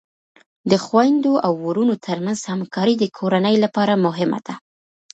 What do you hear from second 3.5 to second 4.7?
لپاره مهمه ده.